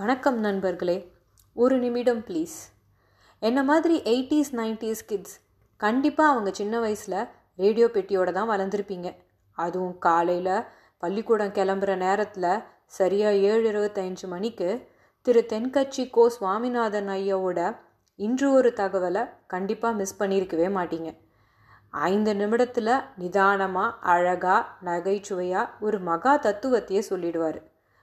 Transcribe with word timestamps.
வணக்கம் 0.00 0.36
நண்பர்களே. 0.38 0.94
ஒரு 1.56 1.76
நிமிடம் 1.78 2.20
ப்ளீஸ் 2.26 2.56
என்ன 3.42 3.62
மாதிரி 3.62 3.94
எயிட்டிஸ் 4.10 4.50
நைன்டிஸ் 4.58 5.00
கிட்ஸ் 5.06 5.32
கண்டிப்பாக 5.76 6.32
அவங்க 6.32 6.50
சின்ன 6.50 6.74
வயசில் 6.80 7.16
ரேடியோ 7.62 7.86
பெட்டியோட 7.86 8.32
தான் 8.32 8.50
வளர்ந்துருப்பீங்க. 8.50 9.08
அதுவும் 9.52 9.98
காலையில் 9.98 10.66
பள்ளிக்கூடம் 10.98 11.54
கிளம்புற 11.56 11.96
நேரத்தில் 11.96 12.62
சரியாக 12.98 13.40
ஏழு 13.48 13.64
இருபத்தஞ்சு 13.70 14.26
மணிக்கு 14.26 14.68
திரு 15.22 15.46
தென்கட்சி 15.52 16.04
கோ 16.10 16.26
சுவாமிநாதன் 16.28 17.08
ஐயாவோட 17.08 17.64
இன்று 18.16 18.50
ஒரு 18.52 18.72
தகவலை 18.76 19.24
கண்டிப்பாக 19.46 19.98
மிஸ் 20.00 20.18
பண்ணியிருக்கவே 20.20 20.68
மாட்டீங்க. 20.78 21.10
ஐந்து 21.90 22.34
நிமிடத்தில் 22.34 22.92
நிதானமாக 23.16 23.96
அழகாக 24.14 24.62
நகைச்சுவையாக 24.90 25.74
ஒரு 25.80 26.00
மகா 26.10 26.34
தத்துவத்தையே 26.46 27.02
சொல்லிடுவார். 27.10 27.58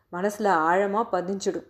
மனசில் 0.09 0.52
ஆழமாக 0.68 1.07
பதிஞ்சிடும். 1.16 1.70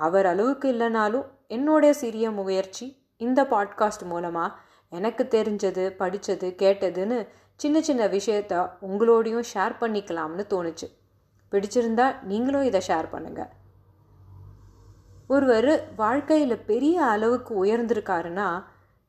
அவர் 0.00 0.26
அளவுக்கு 0.26 0.72
இல்லைனாலும் 0.72 1.26
என்னுடைய 1.46 1.94
சிறிய 1.94 2.30
முயற்சி 2.30 2.86
இந்த 3.16 3.42
பாட்காஸ்ட் 3.42 4.04
மூலமாக 4.04 4.58
எனக்கு 4.88 5.26
தெரிஞ்சது 5.30 5.88
படித்தது 5.88 6.54
கேட்டதுன்னு 6.58 7.28
சின்ன 7.56 7.80
சின்ன 7.80 8.06
விஷயத்த 8.06 8.70
உங்களோடையும் 8.82 9.48
ஷேர் 9.54 9.74
பண்ணிக்கலாம்னு 9.80 10.44
தோணுச்சு. 10.50 10.88
பிடிச்சிருந்தா 11.52 12.22
நீங்களும் 12.22 12.62
இதை 12.62 12.80
ஷேர் 12.86 13.08
பண்ணுங்கள் 13.12 13.50
ஒருவர் 15.28 15.94
வாழ்க்கையில் 15.96 16.64
பெரிய 16.64 17.04
அளவுக்கு 17.04 17.64
உயர்ந்திருக்காருன்னா 17.64 18.48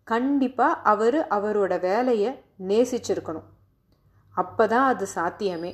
கண்டிப்பாக 0.04 0.82
அவர் 0.82 1.18
அவரோட 1.28 1.80
வேலையை 1.80 2.32
நேசிச்சிருக்கணும். 2.68 3.48
அப்போ 4.36 4.68
தான் 4.68 4.88
அது 4.88 5.08
சாத்தியமே. 5.08 5.72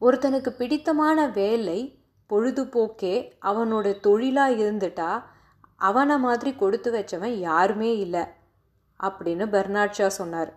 ஒருத்தனுக்கு 0.00 0.50
பிடித்தமான 0.50 1.26
வேலை 1.26 1.97
பொழுதுபோக்கே 2.30 3.14
அவனோட 3.42 3.86
தொழிலாக 4.00 4.58
இருந்துட்டா 4.64 5.10
அவனை 5.80 6.16
மாதிரி 6.18 6.50
கொடுத்து 6.54 6.88
வச்சவன் 6.92 7.34
யாருமே 7.48 7.90
இல்லை 7.98 8.24
அப்படின்னு 9.00 9.44
பெர்னாட் 9.46 9.96
ஷா 9.98 10.08
சொன்னார். 10.08 10.50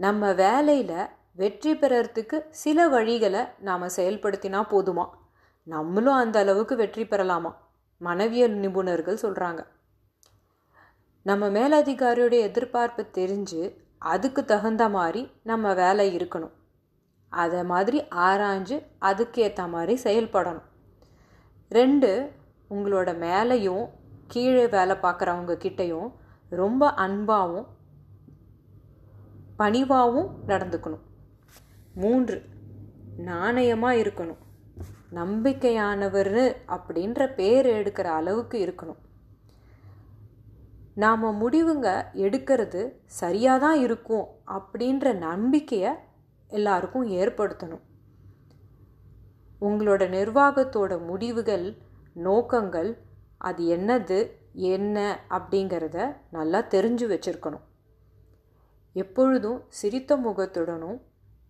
நம்ம 0.00 0.32
வேலையில் 0.32 0.98
வெற்றி 1.32 1.72
பெறறதுக்கு 1.74 2.36
சில 2.62 2.88
வழிகளை 2.88 3.42
நாம் 3.58 3.94
செயல்படுத்தினா 3.96 4.60
போதுமா? 4.72 5.04
நம்மளும் 5.66 6.20
அந்த 6.22 6.36
அளவுக்கு 6.38 6.76
வெற்றி 6.76 7.04
பெறலாமா? 7.04 7.52
மனவியல் 8.00 8.56
நிபுணர்கள் 8.56 9.22
சொல்கிறாங்க 9.22 9.60
நம்ம 11.26 11.44
மேலதிகாரியோடைய 11.48 12.40
எதிர்பார்ப்பு 12.48 13.02
தெரிஞ்சு 13.18 13.62
அதுக்கு 13.98 14.44
தகுந்த 14.44 14.84
மாதிரி 14.88 15.22
நம்ம 15.42 15.74
வேலை 15.74 16.06
இருக்கணும். 16.16 16.54
அதை 17.28 17.64
மாதிரி 17.64 17.98
ஆராய்ஞ்சு 18.26 18.76
அதுக்கேற்ற 19.00 19.68
மாதிரி 19.68 19.94
செயல்படணும். 20.04 20.66
ரெண்டு 21.68 22.10
உங்களோட 22.70 23.10
மேலேயும் 23.24 23.84
கீழே 24.26 24.66
வேலை 24.66 24.96
பார்க்குறவங்க 25.02 25.54
கிட்டேயும் 25.64 26.08
ரொம்ப 26.48 26.88
அன்பாகவும் 27.06 27.66
பணிவாகவும் 29.58 30.30
நடந்துக்கணும். 30.46 31.04
மூன்று 31.94 32.36
நாணயமாக 33.30 34.00
இருக்கணும். 34.02 34.40
நம்பிக்கையானவர் 35.18 36.36
அப்படின்ற 36.76 37.34
பேர் 37.34 37.66
எடுக்கிற 37.66 38.08
அளவுக்கு 38.20 38.56
இருக்கணும். 38.66 38.98
நாம் 41.02 41.24
முடிவுங்க 41.42 41.88
எடுக்கிறது 42.24 42.82
சரியாக 43.20 43.62
தான் 43.64 43.78
இருக்கும் 43.86 44.26
அப்படின்ற 44.56 45.12
நம்பிக்கையை 45.18 45.92
எல்லாருக்கும் 46.48 47.10
ஏற்படுத்தணும். 47.10 47.80
உங்களோட 49.60 50.08
நிர்வாகத்தோட 50.08 51.06
முடிவுகள் 51.06 51.74
நோக்கங்கள் 52.12 52.98
அது 53.38 53.76
என்னது 53.76 54.30
என்ன 54.52 55.20
அப்படிங்கிறத 55.30 56.16
நல்லா 56.30 56.62
தெரிஞ்சு 56.62 57.06
வச்சுருக்கணும். 57.06 57.60
எப்பொழுதும் 58.92 59.64
சிரித்த 59.68 60.16
முகத்துடனும் 60.16 61.00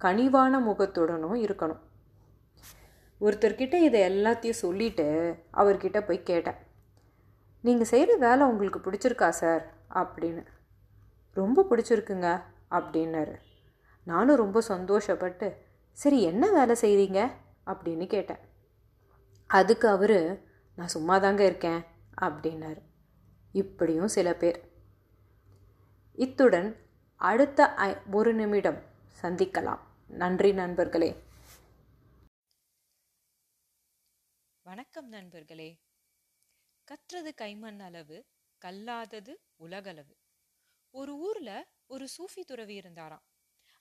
கனிவான 0.01 0.61
முகத்துடனும் 0.61 1.35
இருக்கணும். 1.35 1.79
ஒருத்தர்கிட்ட 3.21 3.75
இதை 3.75 4.01
எல்லாத்தையும் 4.01 4.51
சொல்லிவிட்டு 4.51 5.37
அவர்கிட்ட 5.55 6.06
போய் 6.06 6.23
கேட்டேன். 6.23 6.55
நீங்கள் 7.61 7.87
செய்கிற 7.87 8.17
வேலை 8.17 8.47
உங்களுக்கு 8.47 8.91
பிடிச்சிருக்கா 8.91 9.29
சார்? 9.29 9.75
அப்படின்னு. 9.95 10.47
ரொம்ப 11.33 11.67
பிடிச்சிருக்குங்க 11.71 12.43
அப்படின்னாரு. 12.71 13.35
நானும் 14.06 14.37
ரொம்ப 14.37 14.61
சந்தோஷப்பட்டு 14.69 15.47
சரி 15.93 16.22
என்ன 16.22 16.50
வேலை 16.53 16.75
செய்கிறீங்க 16.81 17.34
அப்படின்னு 17.67 18.06
கேட்டேன். 18.06 18.39
அதுக்கு 19.47 19.89
அவர் 19.89 20.43
நான் 20.77 20.89
சும்மா 20.89 21.19
தாங்க 21.19 21.44
இருக்கேன் 21.44 21.84
அப்படின்னாரு. 22.21 22.83
இப்படியும் 23.53 24.09
சில 24.09 24.34
பேர். 24.34 24.59
இத்துடன் 26.12 26.71
அடுத்த 27.17 27.75
ஒரு 28.12 28.34
நிமிடம் 28.34 28.83
சந்திக்கலாம். 29.22 29.81
நன்றி 30.09 30.53
நண்பர்களே. 30.53 31.23
வணக்கம் 34.62 35.09
நண்பர்களே. 35.09 35.81
கற்றது 36.84 37.34
கைமண் 37.41 37.78
அளவு 37.78 38.27
கல்லாதது 38.59 39.41
உலகளவு. 39.56 40.17
ஒரு 40.91 41.19
ஊர்ல 41.19 41.67
ஒரு 41.87 42.09
சூஃபி 42.19 42.41
துறவி 42.41 42.75
இருந்தாராம். 42.75 43.27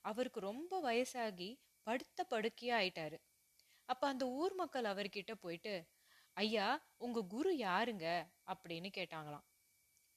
அவருக்கு 0.06 0.40
ரொம்ப 0.40 0.80
வயசாகி 0.80 1.50
படுத்த 1.84 2.26
படுக்கையா 2.30 2.76
ஆயிட்டாரு 2.76 3.18
அப்ப 3.90 4.08
அந்த 4.08 4.26
ஊர் 4.28 4.54
மக்கள் 4.54 4.84
அவர்கிட்ட 4.84 5.34
போயிட்டு 5.34 5.74
ஐயா 6.38 6.68
உங்க 6.98 7.22
குரு 7.22 7.52
யாருங்க? 7.58 8.06
அப்படின்னு 8.48 8.90
கேட்டாங்களாம். 8.98 9.46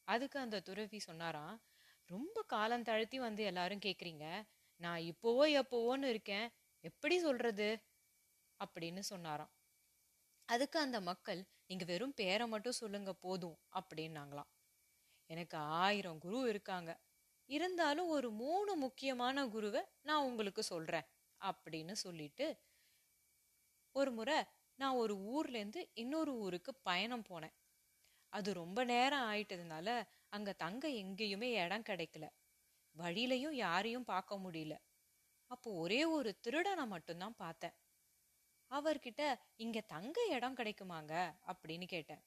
அதுக்கு 0.08 0.38
அந்த 0.38 0.60
துறவி 0.60 0.98
சொன்னாராம் 0.98 1.56
ரொம்ப 2.10 2.42
காலம் 2.46 2.82
தாழ்த்தி 2.82 3.18
வந்து 3.18 3.42
எல்லாரும் 3.44 3.84
கேக்குறீங்க. 3.84 4.24
நான் 4.80 5.00
இப்போவோ 5.00 5.44
எப்போவோன்னு 5.60 6.04
இருக்கேன். 6.04 6.48
எப்படி 6.84 7.18
சொல்றது? 7.18 7.68
அப்படின்னு 8.60 8.98
சொன்னாராம். 8.98 9.52
அதுக்கு 10.48 10.78
அந்த 10.78 11.00
மக்கள் 11.00 11.40
நீங்க 11.66 11.84
வெறும் 11.84 12.14
பேரை 12.14 12.46
மட்டும் 12.46 12.72
சொல்லுங்க 12.72 13.14
போதும். 13.14 13.58
அப்படின்னாங்களாம். 13.74 14.50
எனக்கு 15.30 15.56
ஆயிரம் 15.80 16.18
குரு 16.18 16.48
இருக்காங்க. 16.48 16.90
இருந்தாலும் 17.48 18.08
ஒரு 18.08 18.30
மூணு 18.30 18.76
முக்கியமான 18.76 19.46
குருவை 19.48 19.82
நான் 20.02 20.24
உங்களுக்கு 20.24 20.62
சொல்கிறேன் 20.62 21.06
அப்படின்னு 21.40 21.92
சொல்லிட்டு 21.92 22.46
ஒரு 23.94 24.10
முறை 24.10 24.38
நான் 24.78 24.94
ஒரு 24.94 25.14
ஊர்லேருந்து 25.30 25.90
இன்னொரு 25.94 26.32
ஊருக்கு 26.34 26.74
பயணம் 26.74 27.24
போனேன். 27.28 27.54
அது 28.32 28.52
ரொம்ப 28.52 28.84
நேரம் 28.84 29.26
ஆயிட்டதுனால 29.32 29.88
அங்கே 30.28 30.52
தங்க 30.54 30.88
எங்கேயுமே 30.88 31.48
இடம் 31.64 31.82
கிடைக்கல. 31.82 32.26
வழியிலையும் 32.96 33.54
யாரையும் 33.54 34.04
பார்க்க 34.04 34.38
முடியல. 34.38 34.74
அப்போ 35.50 35.70
ஒரே 35.74 36.04
ஒரு 36.04 36.40
திருடனை 36.40 36.86
மட்டும்தான் 36.86 37.36
பார்த்தேன். 37.36 37.76
அவர்கிட்ட 38.70 39.22
இங்க 39.56 39.80
தங்க 39.80 40.26
இடம் 40.30 40.56
கிடைக்குமாங்க? 40.56 41.14
அப்படின்னு 41.46 41.86
கேட்டேன். 41.86 42.22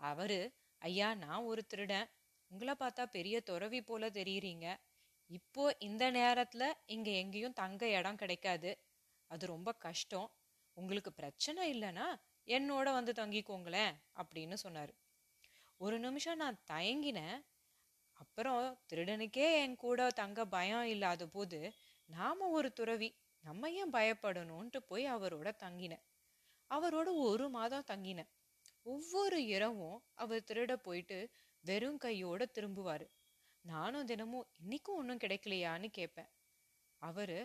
அவரு 0.00 0.38
ஐயா 0.82 1.14
நான் 1.14 1.42
ஒரு 1.42 1.66
திருடன். 1.66 2.08
உங்களை 2.50 2.74
பார்த்தா 2.78 3.04
பெரிய 3.06 3.36
துறவி 3.40 3.80
போல 3.82 4.08
தெரியுறீங்க. 4.10 4.66
இப்போ 5.30 5.64
இந்த 5.78 6.04
நேரத்தில் 6.10 6.76
இங்கே 6.86 7.12
எங்கேயும் 7.14 7.52
தங்க 7.52 7.82
இடம் 7.88 8.16
கிடைக்காது. 8.16 8.70
அது 9.30 9.44
ரொம்ப 9.46 9.70
கஷ்டம். 9.78 10.28
உங்களுக்கு 10.76 11.12
பிரச்சனை 11.12 11.62
இல்லைன்னா 11.74 12.06
என்னோட 12.48 12.88
வந்து 12.92 13.12
தங்கிக்கோங்களேன் 13.12 13.94
அப்படின்னு 14.16 14.54
சொன்னார். 14.54 14.92
ஒரு 15.80 15.96
நிமிஷம் 15.98 16.36
நான் 16.36 16.58
தயங்கினேன். 16.70 17.38
அப்புறம் 18.12 18.78
திருடனுக்கே 18.90 19.46
என் 19.62 19.76
கூட 19.76 20.10
தங்க 20.12 20.40
பயம் 20.46 20.84
இல்லாத 20.84 21.26
போது 21.26 21.60
நாம் 22.08 22.42
ஒரு 22.50 22.72
துறவி 22.72 23.08
நம்ம 23.44 23.70
ஏன் 23.70 23.92
பயப்படணும்ன்ட்டு 23.92 24.80
போய் 24.86 25.04
அவரோட 25.06 25.48
தங்கினேன். 25.62 26.04
அவரோட 26.70 27.08
ஒரு 27.28 27.46
மாதம் 27.48 27.88
தங்கினேன். 27.88 28.30
ஒவ்வொரு 28.86 29.38
இரவும் 29.46 29.98
அவர் 30.14 30.46
திருட 30.46 30.74
போயிட்டு 30.76 31.18
வெறும் 31.64 31.96
கையோட 31.96 32.46
திரும்புவாரு. 32.54 33.06
நானும் 33.64 34.06
தினமும் 34.06 34.48
இன்னைக்கும் 34.60 34.98
ஒன்றும் 35.00 35.18
கிடைக்கலையான்னு 35.18 35.88
கேட்பேன். 35.90 36.30
அவரு 37.02 37.38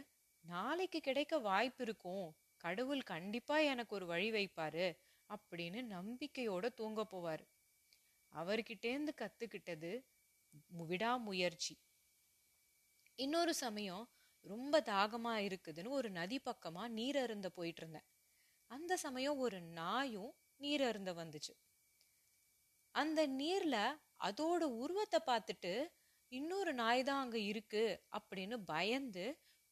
நாளைக்கு 0.44 1.00
கிடைக்க 1.00 1.40
வாய்ப்பு 1.40 1.84
இருக்கும். 1.84 2.28
கடவுள் 2.58 3.04
கண்டிப்பா 3.04 3.58
எனக்கு 3.66 3.96
ஒரு 3.96 4.06
வழி 4.06 4.30
வைப்பாரு 4.32 4.88
அப்படின்னு 5.30 5.82
நம்பிக்கையோட 5.90 6.66
தூங்க 6.74 7.02
போவார். 7.12 7.44
அவர்கிட்டேருந்து 8.34 9.14
கத்துக்கிட்டது 9.22 9.92
விடாமுயற்சி. 10.84 11.76
இன்னொரு 13.20 13.54
சமயம் 13.54 14.06
ரொம்ப 14.46 14.82
தாகமா 14.86 15.34
இருக்குதுன்னு 15.46 15.90
ஒரு 15.90 16.10
நதி 16.10 16.40
பக்கமா 16.46 16.84
நீர் 16.90 17.18
அருந்த 17.18 17.50
போயிட்டு 17.50 17.82
இருந்தேன் 17.82 18.08
அந்த 18.72 18.98
சமயம் 18.98 19.38
ஒரு 19.38 19.62
நாயும் 19.62 20.34
நீர் 20.58 20.84
அருந்த 20.84 21.12
வந்துச்சு. 21.14 21.54
அந்த 22.96 23.28
நீர்ல 23.38 23.76
அதோட 24.26 24.64
உருவத்தை 24.84 25.20
பார்த்துட்டு 25.30 25.74
இன்னொரு 26.32 26.72
நாய் 26.74 27.02
தான் 27.04 27.22
அங்கே 27.24 27.42
இருக்கு 27.52 27.84
அப்படின்னு 28.18 28.56
பயந்து 28.74 29.26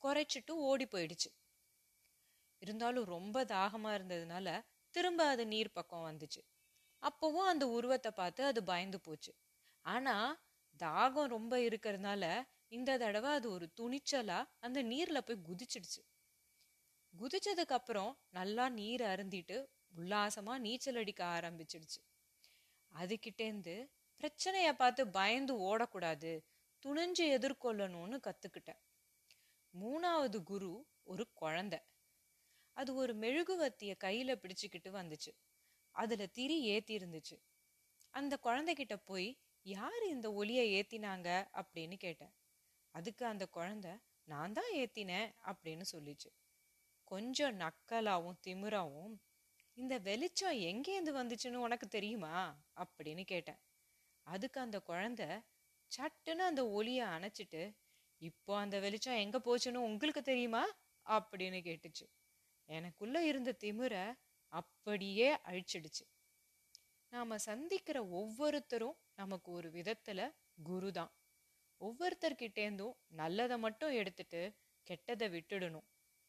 குறைச்சிட்டு 0.03 0.53
ஓடி 0.69 0.85
போயிடுச்சு. 0.85 1.29
இருந்தாலும் 2.61 3.07
ரொம்ப 3.15 3.37
தாகமாக 3.45 3.97
இருந்ததுனால 3.97 4.47
திரும்ப 4.95 5.21
அது 5.25 5.43
நீர் 5.45 5.71
பக்கம் 5.71 6.07
வந்துச்சு. 6.09 6.41
அப்போவும் 7.03 7.49
அந்த 7.51 7.65
உருவத்தை 7.67 8.11
பார்த்து 8.11 8.41
அது 8.45 8.59
பயந்து 8.63 8.99
போச்சு. 8.99 9.31
ஆனால் 9.85 10.29
தாகம் 10.79 11.31
ரொம்ப 11.35 11.53
இருக்கிறதுனால 11.59 12.23
இந்த 12.67 12.91
தடவை 12.97 13.31
அது 13.31 13.47
ஒரு 13.51 13.65
துணிச்சலாக 13.79 14.49
அந்த 14.59 14.79
நீரில் 14.91 15.25
போய் 15.25 15.45
குதிச்சிடுச்சு. 15.49 16.01
குதிச்சதுக்கு 17.13 17.75
அப்புறம் 17.79 18.11
நல்லா 18.29 18.65
நீர் 18.79 19.03
அருந்திட்டு 19.13 19.57
உல்லாசமாக 19.97 20.63
நீச்சல் 20.65 20.99
அடிக்க 21.01 21.21
ஆரம்பிச்சிடுச்சு. 21.37 22.01
அதுக்கிட்டேருந்து 22.91 23.75
பிரச்சனைய 24.19 24.71
பார்த்து 24.73 25.07
பயந்து 25.07 25.53
ஓடக்கூடாது. 25.59 26.43
துணிஞ்சு 26.85 27.25
எதிர்கொள்ளணும்னு 27.35 28.17
கத்துக்கிட்டேன். 28.19 28.81
மூணாவது 29.81 30.43
குரு 30.43 30.87
ஒரு 31.03 31.29
குழந்தை. 31.33 31.79
அது 32.73 32.95
ஒரு 32.95 33.15
மெழுகுவத்திய 33.15 33.95
கையில 34.03 34.35
பிடிச்சுக்கிட்டு 34.35 34.91
வந்துச்சு. 34.91 35.31
அதுல 35.91 36.25
திரி 36.25 36.61
ஏத்தி 36.61 36.95
இருந்துச்சு 36.97 37.41
அந்த 38.09 38.39
குழந்தைகிட்ட 38.43 38.95
போய் 39.05 39.39
யார் 39.61 40.07
இந்த 40.09 40.33
ஒளியை 40.33 40.65
ஏத்தினாங்க? 40.73 41.47
அப்படின்னு 41.53 41.95
கேட்டேன். 41.95 42.33
அதுக்கு 42.91 43.25
அந்த 43.25 43.47
குழந்தை 43.47 43.91
நான் 44.23 44.53
தான் 44.53 44.71
ஏத்தினேன் 44.73 45.35
அப்படின்னு 45.45 45.81
சொல்லிச்சு. 45.91 46.29
கொஞ்சம் 47.03 47.59
நக்கலாவும் 47.59 48.37
திமிராவும் 48.47 49.15
இந்த 49.73 49.97
வெளிச்சம் 49.97 50.57
எங்கேருந்து 50.57 51.13
வந்துச்சுன்னு 51.13 51.55
உனக்கு 51.55 51.87
தெரியுமா? 51.87 52.63
அப்படின்னு 52.75 53.23
கேட்டேன். 53.23 53.59
அதுக்கு 54.23 54.59
அந்த 54.59 54.79
குழந்தை 54.79 55.27
சட்டுன்னு 55.91 56.43
அந்த 56.49 56.69
ஒளியை 56.69 57.05
அணைச்சிட்டு 57.07 57.75
இப்போ 58.21 58.57
அந்த 58.57 58.79
வெளிச்சம் 58.79 59.15
எங்கே 59.15 59.37
போச்சுன்னு 59.37 59.75
உங்களுக்கு 59.75 60.21
தெரியுமா? 60.21 60.63
அப்படின்னு 61.05 61.59
கேட்டுச்சு. 61.59 62.05
எனக்குள்ளே 62.69 63.19
இருந்த 63.19 63.55
திமிர 63.59 64.13
அப்படியே 64.47 65.35
அழிச்சிடுச்சு. 65.35 66.05
நாம 67.09 67.37
சந்திக்கிற 67.37 68.07
ஒவ்வொருத்தரும் 68.07 68.97
நமக்கு 69.15 69.51
ஒரு 69.51 69.71
விதத்தில் 69.71 70.33
குரு 70.63 70.91
தான். 70.91 71.11
ஒவ்வொருத்தர்கிட்டேருந்தும் 71.81 72.93
நல்லதை 73.07 73.57
மட்டும் 73.57 73.91
எடுத்துட்டு 73.91 74.41
கெட்டதை 74.87 75.27
விட்டுடணும் 75.29 75.87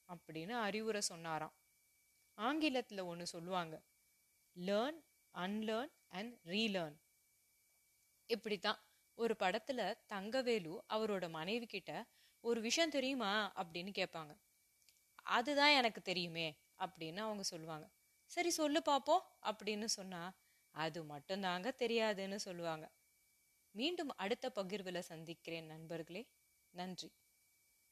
அப்படின்னு 0.08 0.50
அறிவுரை 0.50 1.00
சொன்னாராம். 1.00 1.54
ஆங்கிலத்தில் 2.38 2.98
ஒன்று 2.98 3.26
சொல்லுவாங்க 3.26 3.82
லேர்ன் 4.56 5.00
அன்லேர்ன் 5.34 5.92
அண்ட் 6.08 6.34
ரீலேர்ன் 6.44 6.96
இப்படித்தான். 8.26 8.78
ஒரு 9.14 9.36
படத்துல 9.38 9.94
தங்கவேலு 10.12 10.78
அவரோட 10.88 11.28
மனைவி 11.28 11.66
கிட்ட 11.66 12.06
ஒரு 12.40 12.60
விஷயம் 12.60 12.90
தெரியுமா? 12.90 13.52
அப்படின்னு 13.56 13.92
கேட்பாங்க. 13.98 14.36
அதுதான் 15.14 15.70
எனக்கு 15.70 16.02
தெரியுமே 16.02 16.58
அப்படின்னு 16.78 17.16
அவங்க 17.16 17.42
சொல்லுவாங்க. 17.42 17.90
சரி 18.26 18.50
சொல்லு 18.50 18.82
பாப்போம் 18.84 19.20
அப்படின்னு 19.42 19.84
சொன்னா 19.84 20.32
அது 20.70 21.04
மட்டும்தாங்க 21.04 21.70
தெரியாதுன்னு 21.78 22.36
சொல்லுவாங்க. 22.36 22.92
மீண்டும் 23.70 24.16
அடுத்த 24.16 24.52
பகிர்வில் 24.54 24.98
சந்திக்கிறேன் 24.98 25.66
நண்பர்களே. 25.66 26.28
நன்றி. 26.70 27.12